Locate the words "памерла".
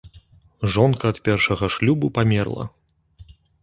2.19-2.65